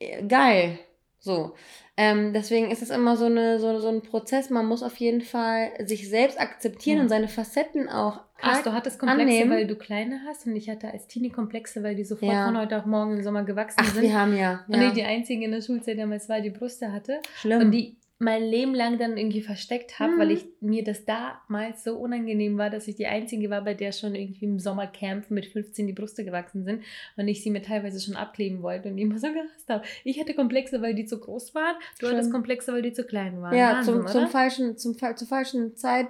[0.00, 0.28] Mhm.
[0.28, 0.78] geil.
[1.18, 1.54] So.
[1.98, 4.48] Ähm, deswegen ist es immer so, eine, so, so ein Prozess.
[4.48, 7.02] Man muss auf jeden Fall sich selbst akzeptieren Ja.
[7.02, 8.20] und seine Facetten auch.
[8.38, 9.50] Krass, du hattest Komplexe, annehmen.
[9.50, 12.46] weil du kleine hast und ich hatte als Teenie Komplexe, weil die sofort Ja.
[12.46, 14.00] von heute auf morgen im Sommer gewachsen Ach, sind.
[14.02, 14.64] wir haben ja.
[14.66, 14.88] Und ja.
[14.88, 17.20] ich die einzige in der Schulzeit damals war, die Brüste hatte.
[17.36, 17.60] Schlimm.
[17.60, 20.18] Und die mein Leben lang dann irgendwie versteckt habe, Mhm.
[20.18, 23.92] weil ich mir das damals so unangenehm war, dass ich die Einzige war, bei der
[23.92, 26.82] schon irgendwie im Sommercamp mit 15 die Brüste gewachsen sind
[27.16, 29.84] und ich sie mir teilweise schon abkleben wollte und die immer so gehasst habe.
[30.04, 32.12] Ich hatte Komplexe, weil die zu groß waren, du Schlimm.
[32.18, 33.56] hattest Komplexe, weil die zu klein waren.
[33.56, 36.08] ja, Wahnsinn, zum, zum falschen, zum, zur falschen Zeit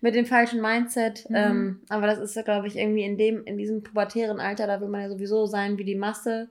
[0.00, 1.28] mit dem falschen Mindset.
[1.28, 1.34] Mhm.
[1.36, 4.80] Ähm, aber das ist ja, glaube ich, irgendwie in dem, in diesem pubertären Alter, da
[4.80, 6.50] will man ja sowieso sein wie die Masse.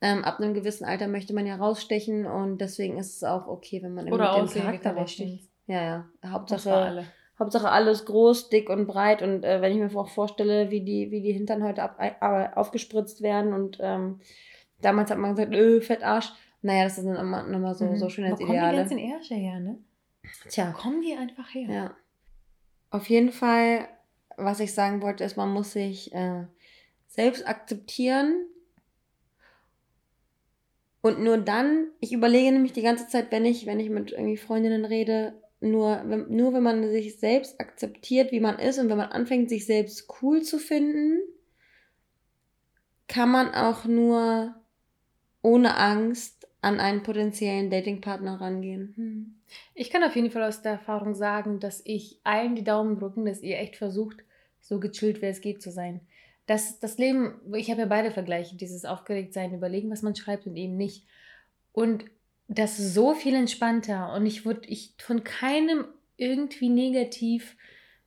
[0.00, 3.82] Ähm, ab einem gewissen Alter möchte man ja rausstechen und deswegen ist es auch okay,
[3.82, 5.48] wenn man irgendwie wie Charakter raussticht.
[5.66, 6.30] Ja, ja.
[6.30, 7.04] Hauptsache, alle.
[7.38, 9.22] Hauptsache alles groß, dick und breit.
[9.22, 12.48] Und äh, wenn ich mir auch vorstelle, wie die, wie die Hintern heute ab, äh,
[12.54, 14.20] aufgespritzt werden und ähm,
[14.82, 16.32] damals hat man gesagt, öh, Fettarsch.
[16.60, 17.96] Naja, das sind dann immer, immer so, Mhm.
[17.96, 18.76] so Wo kommen die Schönheitsideale.
[18.78, 19.78] ganzen Ärsche her, ne?
[20.22, 21.68] Wo Tja, kommen die einfach her?
[21.70, 21.90] ja.
[22.90, 23.88] Auf jeden Fall,
[24.36, 26.44] was ich sagen wollte, ist, man muss sich äh,
[27.08, 28.46] selbst akzeptieren.
[31.04, 34.38] Und nur dann, ich überlege nämlich die ganze Zeit, wenn ich, wenn ich mit irgendwie
[34.38, 38.96] Freundinnen rede, nur wenn, nur wenn man sich selbst akzeptiert, wie man ist und wenn
[38.96, 41.18] man anfängt, sich selbst cool zu finden,
[43.06, 44.54] kann man auch nur
[45.42, 48.94] ohne Angst an einen potenziellen Datingpartner rangehen.
[48.96, 49.34] Hm.
[49.74, 53.26] Ich kann auf jeden Fall aus der Erfahrung sagen, dass ich allen die Daumen drücken,
[53.26, 54.24] dass ihr echt versucht,
[54.62, 56.00] so gechillt wie es geht zu sein.
[56.46, 60.56] Das, das Leben, ich habe ja beide Vergleiche, dieses Aufgeregtsein, überlegen, was man schreibt und
[60.56, 61.06] eben nicht.
[61.72, 62.04] Und
[62.48, 67.56] das ist so viel entspannter und ich wurde ich von keinem irgendwie negativ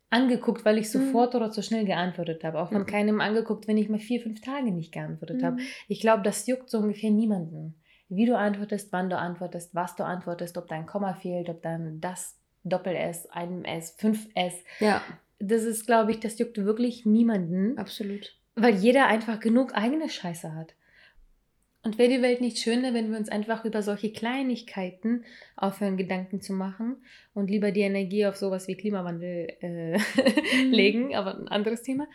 [0.10, 1.00] angeguckt, weil ich Mhm.
[1.08, 2.60] sofort oder zu schnell geantwortet habe.
[2.62, 2.86] Auch von Mhm.
[2.86, 5.58] keinem angeguckt, wenn ich mal vier, fünf Tage nicht geantwortet habe.
[5.58, 5.68] Mhm.
[5.88, 7.76] Ich glaube, das juckt so ungefähr niemanden.
[8.08, 12.00] Wie du antwortest, wann du antwortest, was du antwortest, ob dein Komma fehlt, ob dann
[12.00, 14.54] das Doppel-S, ein S, fünf S.
[14.80, 15.02] Ja,
[15.40, 18.36] Das ist, glaube ich, das juckt wirklich niemanden, absolut.
[18.56, 20.74] weil jeder einfach genug eigene Scheiße hat.
[21.84, 25.24] Und wäre die Welt nicht schöner, wenn wir uns einfach über solche Kleinigkeiten
[25.56, 26.98] aufhören, Gedanken zu machen
[27.34, 29.98] und lieber die Energie auf sowas wie Klimawandel äh,
[30.66, 32.08] legen, aber ein anderes Thema,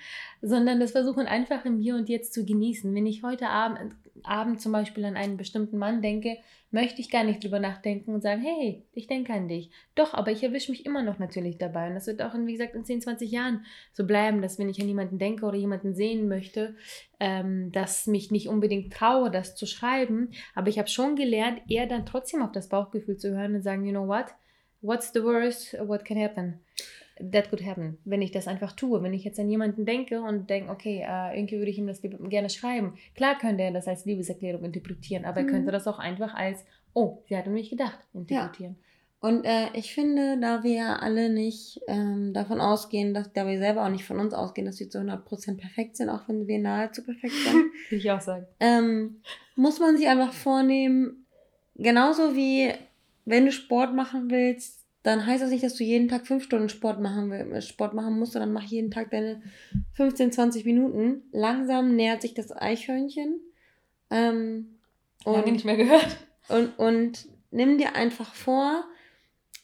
[0.42, 2.94] sondern das versuchen einfach im Hier und Jetzt zu genießen.
[2.94, 6.38] Wenn ich heute Abend, Abend zum Beispiel an einen bestimmten Mann denke,
[6.70, 9.70] möchte ich gar nicht drüber nachdenken und sagen, hey, ich denke an dich.
[9.94, 11.88] Doch, aber ich erwische mich immer noch natürlich dabei.
[11.88, 14.70] Und das wird auch, in, wie gesagt, in 10, 20 Jahren so bleiben, dass wenn
[14.70, 16.74] ich an jemanden denke oder jemanden sehen möchte,
[17.20, 20.30] ähm, dass mich nicht unbedingt traue, das zu schreiben.
[20.54, 23.84] Aber ich habe schon gelernt, eher dann trotzdem auf das Bauchgefühl zu hören und sagen,
[23.84, 24.26] you know what?
[24.80, 25.76] What's the worst?
[25.78, 26.60] What can happen?
[27.18, 29.02] That could happen, wenn ich das einfach tue.
[29.02, 32.00] Wenn ich jetzt an jemanden denke und denke, okay, äh, irgendwie würde ich ihm das
[32.02, 32.94] gerne schreiben.
[33.14, 35.48] Klar könnte er das als Liebeserklärung interpretieren, aber er Mhm.
[35.50, 38.76] könnte das auch einfach als, oh, sie hat an mich gedacht, interpretieren.
[39.20, 43.58] Und äh, ich finde, da wir ja alle nicht ähm, davon ausgehen, dass da wir
[43.58, 46.58] selber auch nicht von uns ausgehen, dass wir zu 100% perfekt sind, auch wenn wir
[46.58, 47.54] nahezu perfekt sind,
[47.90, 48.46] Würde ich auch sagen.
[48.58, 49.20] ähm,
[49.54, 51.24] muss man sich einfach vornehmen,
[51.76, 52.72] genauso wie
[53.24, 56.68] wenn du Sport machen willst, dann heißt das nicht, dass du jeden Tag fünf Stunden
[56.68, 59.42] Sport machen, will, Sport machen musst, sondern mach jeden Tag deine
[59.94, 61.22] 15, 20 Minuten.
[61.32, 63.40] Langsam nähert sich das Eichhörnchen.
[64.10, 64.78] Ähm,
[65.24, 66.16] Lange und, nicht mehr gehört.
[66.48, 68.84] und, und nimm dir einfach vor,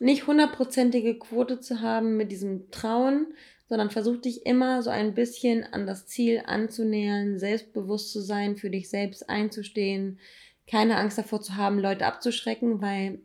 [0.00, 3.34] nicht hundertprozentige Quote zu haben mit diesem Trauen,
[3.68, 8.70] sondern versuch dich immer so ein bisschen an das Ziel anzunähern, selbstbewusst zu sein, für
[8.70, 10.18] dich selbst einzustehen,
[10.66, 13.20] keine Angst davor zu haben, Leute abzuschrecken, weil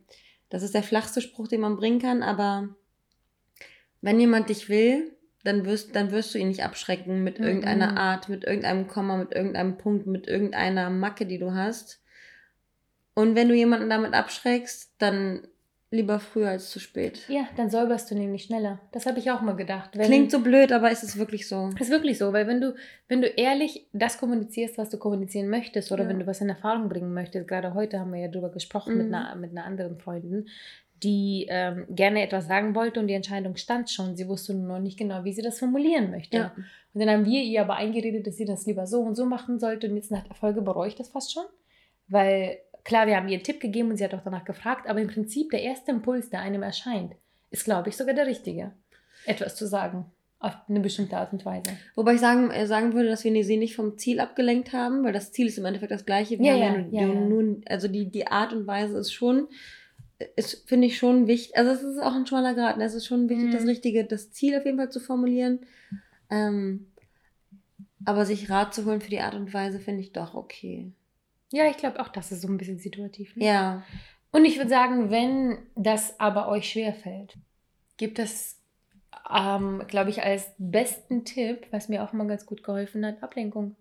[0.54, 2.68] das ist der flachste Spruch, den man bringen kann, aber
[4.00, 5.10] wenn jemand dich will,
[5.42, 7.44] dann wirst, dann wirst du ihn nicht abschrecken mit Mhm.
[7.44, 12.04] irgendeiner Art, mit irgendeinem Komma, mit irgendeinem Punkt, mit irgendeiner Macke, die du hast.
[13.14, 15.44] Und wenn du jemanden damit abschreckst, dann
[15.90, 17.20] lieber früher als zu spät.
[17.28, 18.80] Ja, dann säuberst du nämlich schneller.
[18.92, 19.90] Das habe ich auch mal gedacht.
[19.96, 21.70] Wenn, Klingt so blöd, aber ist es wirklich so.
[21.78, 22.74] Ist wirklich so, weil wenn du,
[23.06, 26.08] wenn du ehrlich das kommunizierst, was du kommunizieren möchtest, oder Ja.
[26.08, 29.08] wenn du was in Erfahrung bringen möchtest, gerade heute haben wir ja darüber gesprochen mit,
[29.08, 29.14] Mhm.
[29.14, 30.48] einer, mit einer anderen Freundin,
[31.02, 34.16] die ähm, gerne etwas sagen wollte und die Entscheidung stand schon.
[34.16, 36.36] Sie wusste nur noch nicht genau, wie sie das formulieren möchte.
[36.38, 36.52] Ja.
[36.94, 39.58] Und dann haben wir ihr aber eingeredet, dass sie das lieber so und so machen
[39.60, 39.88] sollte.
[39.88, 41.44] Und jetzt nach der Folge bereue ich das fast schon.
[42.08, 45.00] Weil, klar, wir haben ihr einen Tipp gegeben und sie hat auch danach gefragt, aber
[45.00, 47.14] im Prinzip der erste Impuls, der einem erscheint,
[47.50, 48.72] ist, glaube ich, sogar der richtige.
[49.26, 50.06] Etwas zu sagen.
[50.38, 51.70] Auf eine bestimmte Art und Weise.
[51.94, 55.12] Wobei ich sagen, äh, sagen würde, dass wir sie nicht vom Ziel abgelenkt haben, weil
[55.14, 56.38] das Ziel ist im Endeffekt das gleiche.
[56.38, 57.06] Wir Ja, ja, ja, ja.
[57.06, 59.48] Nun, also die, die Art und Weise ist schon,
[60.36, 61.56] ist, finde ich schon wichtig.
[61.56, 62.76] Also es ist auch ein schmaler Grad.
[62.76, 62.84] ne?
[62.84, 63.52] Es ist schon wichtig, Mhm.
[63.52, 65.60] das Richtige, das Ziel auf jeden Fall zu formulieren.
[66.30, 66.88] Ähm,
[68.04, 70.92] aber sich Rat zu holen für die Art und Weise, finde ich doch okay.
[71.56, 73.36] Ja, ich glaube auch, das ist so ein bisschen situativ.
[73.36, 73.44] Ne?
[73.46, 73.82] Ja.
[74.32, 77.36] Und ich würde sagen, wenn das aber euch schwerfällt,
[77.96, 78.60] gibt es,
[79.32, 83.76] ähm, glaube ich, als besten Tipp, was mir auch mal ganz gut geholfen hat, Ablenkung.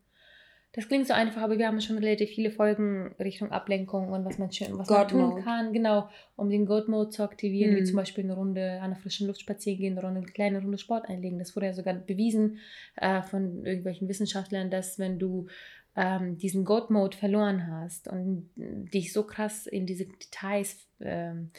[0.76, 4.40] Das klingt so einfach, aber wir haben schon relativ viele Folgen Richtung Ablenkung und was
[4.40, 5.42] man schön, was man tun Mode.
[5.44, 7.86] kann, genau, um den God Mode zu aktivieren, wie Mhm.
[7.86, 10.80] zum Beispiel eine Runde an der frischen Luft spazieren gehen, eine, Runde, eine kleine Runde
[10.80, 11.38] Sport einlegen.
[11.38, 12.58] Das wurde ja sogar bewiesen
[12.96, 15.48] äh, von irgendwelchen Wissenschaftlern, dass wenn du
[15.96, 21.52] ähm, diesen God Mode verloren hast und dich so krass in diese Details ähm,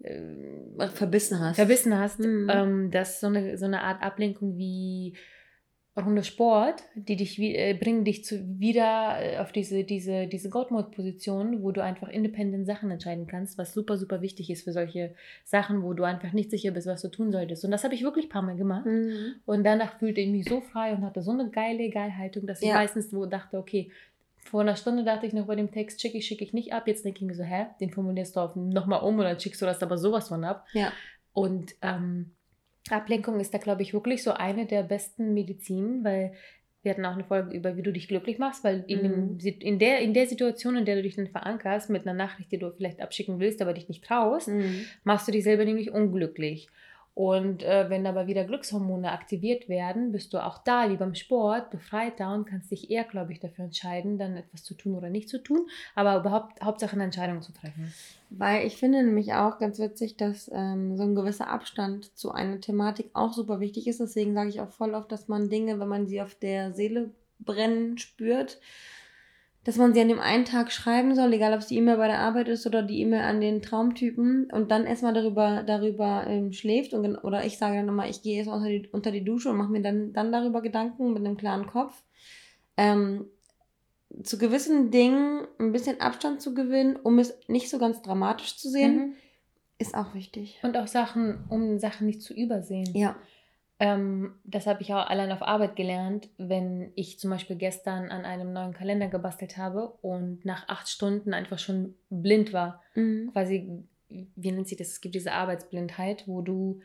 [0.00, 1.56] äh, Verbissen hast.
[1.56, 2.50] verbissen hast, Mhm.
[2.52, 5.14] ähm, dass so eine, so eine Art Ablenkung wie
[6.04, 11.62] Runde Sport, die dich äh, bringen dich zu, wieder äh, auf diese, diese, diese God-Mode-Position,
[11.62, 15.82] wo du einfach independent Sachen entscheiden kannst, was super, super wichtig ist für solche Sachen,
[15.82, 17.64] wo du einfach nicht sicher bist, was du tun solltest.
[17.64, 18.86] Und das habe ich wirklich ein paar Mal gemacht.
[18.86, 19.34] Mhm.
[19.46, 22.68] Und danach fühlte ich mich so frei und hatte so eine geile Geilhaltung, dass ich
[22.68, 22.74] Ja.
[22.74, 23.90] meistens wo dachte, okay,
[24.44, 26.88] vor einer Stunde dachte ich noch bei dem Text, schicke ich, schicke ich nicht ab.
[26.88, 29.66] Jetzt denke ich mir so, hä, den formulierst du nochmal um und dann schickst du
[29.66, 30.66] das aber sowas von ab.
[30.72, 30.92] Ja.
[31.32, 32.30] Und ähm,
[32.96, 36.32] Ablenkung ist da, glaube ich, wirklich so eine der besten Medizinen, weil
[36.82, 39.38] wir hatten auch eine Folge über, wie du dich glücklich machst, weil in, dem, Mhm.
[39.60, 42.58] In, der, in der Situation, in der du dich dann verankerst, mit einer Nachricht, die
[42.58, 44.84] du vielleicht abschicken willst, aber dich nicht traust, Mhm.
[45.02, 46.68] machst du dich selber nämlich unglücklich.
[47.18, 51.68] Und äh, wenn aber wieder Glückshormone aktiviert werden, bist du auch da, wie beim Sport,
[51.72, 55.28] befreiter und kannst dich eher, glaube ich, dafür entscheiden, dann etwas zu tun oder nicht
[55.28, 57.92] zu tun, aber überhaupt Hauptsache eine Entscheidung zu treffen.
[58.30, 62.60] Weil ich finde nämlich auch ganz witzig, dass ähm, so ein gewisser Abstand zu einer
[62.60, 63.98] Thematik auch super wichtig ist.
[63.98, 67.10] Deswegen sage ich auch voll oft, dass man Dinge, wenn man sie auf der Seele
[67.40, 68.60] brennen spürt,
[69.68, 72.06] dass man sie an dem einen Tag schreiben soll, egal ob es die E-Mail bei
[72.06, 76.54] der Arbeit ist oder die E-Mail an den Traumtypen und dann erstmal darüber, darüber ähm,
[76.54, 79.50] schläft und, oder ich sage dann immer, ich gehe erst unter die, unter die Dusche
[79.50, 82.02] und mache mir dann, dann darüber Gedanken mit einem klaren Kopf.
[82.78, 83.26] Ähm,
[84.22, 88.70] zu gewissen Dingen ein bisschen Abstand zu gewinnen, um es nicht so ganz dramatisch zu
[88.70, 89.14] sehen, Mhm.
[89.76, 90.60] ist auch wichtig.
[90.62, 92.88] Und auch Sachen, um Sachen nicht zu übersehen.
[92.94, 93.16] Ja.
[93.80, 98.24] Ähm, das habe ich auch allein auf Arbeit gelernt, wenn ich zum Beispiel gestern an
[98.24, 102.82] einem neuen Kalender gebastelt habe und nach acht Stunden einfach schon blind war.
[102.94, 103.30] Mhm.
[103.32, 104.88] Quasi, wie nennt sich das?
[104.88, 106.80] Es gibt diese Arbeitsblindheit, wo du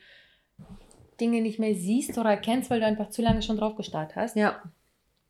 [1.20, 4.36] Dinge nicht mehr siehst oder erkennst, weil du einfach zu lange schon drauf gestarrt hast.
[4.36, 4.62] Ja.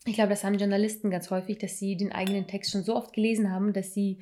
[0.06, 3.14] Ich glaube, das haben Journalisten ganz häufig, dass sie den eigenen Text schon so oft
[3.14, 4.20] gelesen haben, dass sie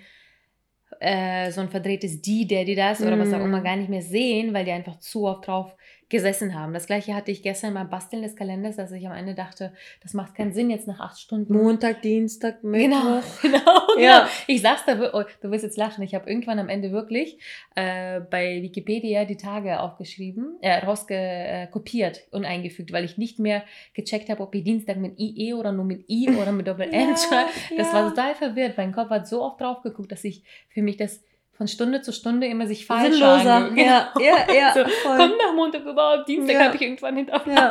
[0.99, 3.45] äh, so ein verdrehtes Die, der, die das oder was auch Mm.
[3.45, 5.75] immer gar nicht mehr sehen, weil die einfach zu oft drauf
[6.12, 6.74] gesessen haben.
[6.74, 10.13] Das gleiche hatte ich gestern beim Basteln des Kalenders, dass ich am Ende dachte, das
[10.13, 11.54] macht keinen Sinn jetzt nach acht Stunden.
[11.54, 13.24] Montag, Dienstag, Mittwoch.
[13.41, 14.00] Genau, genau.
[14.00, 14.19] Ja.
[14.19, 14.32] genau.
[14.45, 16.04] Ich sag's da, oh, du wirst jetzt lachen.
[16.04, 17.39] Ich habe irgendwann am Ende wirklich
[17.76, 23.39] äh, bei Wikipedia die Tage aufgeschrieben, äh, rausge, äh, kopiert und eingefügt, weil ich nicht
[23.39, 26.93] mehr gecheckt habe, ob ich Dienstag mit IE oder nur mit I oder mit Doppel
[26.93, 27.50] N schreibe.
[27.78, 28.78] Das war total verwirrt.
[28.78, 31.21] Mein Kopf hat so oft drauf geguckt, dass ich für mich das
[31.62, 33.58] von Stunde zu Stunde immer sich falsch Sinnloser.
[33.69, 34.74] ange- Ja, ja, ja.
[34.74, 36.63] so, kommt nach Montag überhaupt, Dienstag Ja.
[36.65, 37.47] habe ich irgendwann hinterfragt.
[37.56, 37.67] Ja.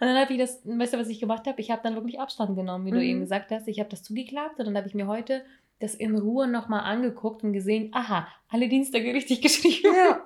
[0.00, 1.60] Und dann habe ich das, weißt du, was ich gemacht habe?
[1.60, 3.02] Ich habe dann wirklich Abstand genommen, wie du Mhm.
[3.02, 3.68] eben gesagt hast.
[3.68, 5.42] Ich habe das zugeklappt und dann habe ich mir heute
[5.80, 9.94] das in Ruhe nochmal angeguckt und gesehen, aha, alle Dienstage richtig geschrieben.
[9.96, 10.20] Ja,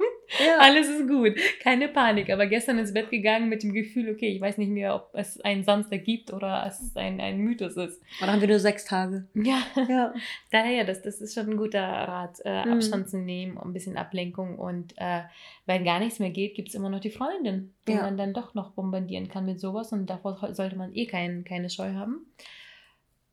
[0.45, 0.59] ja.
[0.59, 2.31] Alles ist gut, keine Panik.
[2.31, 5.41] Aber gestern ins Bett gegangen mit dem Gefühl, okay, ich weiß nicht mehr, ob es
[5.43, 8.03] einen Samstag gibt oder es ein, ein Mythos ist.
[8.21, 9.27] Oder haben wir nur sechs Tage?
[9.35, 10.13] Ja, Ja.
[10.51, 12.73] daher, das, das ist schon ein guter Rat, äh, Mhm.
[12.73, 14.59] Abstand zu nehmen, ein bisschen Ablenkung.
[14.59, 15.21] Und äh,
[15.67, 18.03] wenn gar nichts mehr geht, gibt es immer noch die Freundin, die Ja.
[18.03, 19.93] man dann doch noch bombardieren kann mit sowas.
[19.93, 22.27] Und davor sollte man eh kein, keine Scheu haben.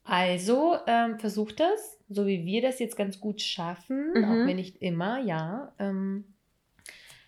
[0.04, 4.24] Also ähm, versucht das, so wie wir das jetzt ganz gut schaffen, Mhm.
[4.26, 6.26] auch wenn nicht immer, ja, ähm,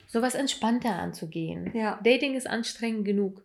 [0.07, 1.71] sowas entspannter anzugehen.
[1.75, 1.99] Ja.
[2.03, 3.43] Dating ist anstrengend genug.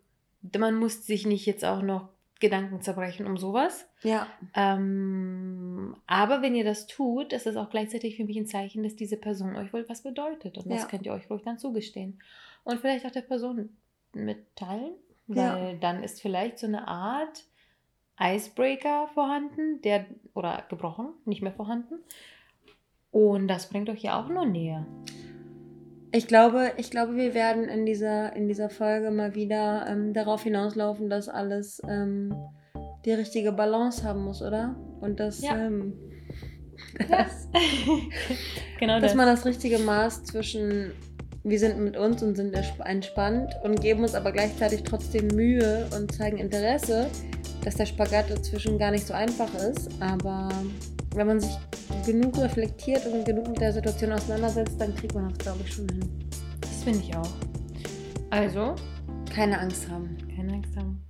[0.56, 2.08] Man muss sich nicht jetzt auch noch
[2.40, 3.86] Gedanken zerbrechen um sowas.
[4.02, 4.26] Ja.
[4.54, 8.94] Ähm, aber wenn ihr das tut, ist es auch gleichzeitig für mich ein Zeichen, dass
[8.96, 10.56] diese Person euch wohl was bedeutet.
[10.58, 10.86] Und das Ja.
[10.88, 12.20] könnt ihr euch ruhig dann zugestehen.
[12.64, 13.70] Und vielleicht auch der Person
[14.14, 14.92] mitteilen,
[15.26, 15.56] Ja.
[15.56, 17.44] weil dann ist vielleicht so eine Art
[18.20, 21.94] Icebreaker vorhanden, der oder gebrochen, nicht mehr vorhanden.
[23.10, 24.86] Und das bringt euch ja auch nur näher.
[26.12, 30.42] Ich glaube, ich glaube, wir werden in dieser, in dieser Folge mal wieder ähm, darauf
[30.42, 32.34] hinauslaufen, dass alles ähm,
[33.04, 34.74] die richtige Balance haben muss, oder?
[35.00, 35.56] Und dass, Ja.
[35.66, 35.92] ähm,
[37.08, 37.18] Ja.
[37.24, 37.48] dass,
[38.80, 39.14] genau dass das.
[39.16, 40.92] man das richtige Maß zwischen
[41.44, 42.54] wir sind mit uns und sind
[42.84, 47.06] entspannt und geben uns aber gleichzeitig trotzdem Mühe und zeigen Interesse,
[47.64, 49.88] dass der Spagat dazwischen gar nicht so einfach ist.
[50.00, 50.48] Aber
[51.14, 51.56] wenn man sich
[52.04, 55.88] genug reflektiert und genug mit der Situation auseinandersetzt, dann kriegt man das, glaube ich, schon
[55.88, 56.28] hin.
[56.60, 57.30] das finde ich auch.
[58.30, 58.74] Also,
[59.32, 60.16] Keine Angst haben.
[60.34, 61.02] keine Angst haben.